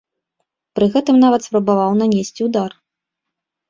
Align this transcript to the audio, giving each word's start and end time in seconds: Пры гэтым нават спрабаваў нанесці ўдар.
Пры 0.79 0.85
гэтым 0.95 1.15
нават 1.25 1.41
спрабаваў 1.51 1.91
нанесці 2.03 2.41
ўдар. 2.53 2.71